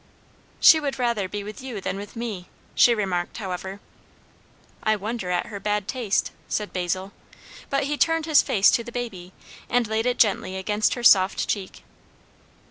[0.59, 3.79] "She would rather be with you than with me," she remarked, however.
[4.81, 7.11] "I wonder at her bad taste!" said Basil.
[7.69, 9.31] But he turned his face to the baby,
[9.69, 11.83] and laid it gently against her soft cheek.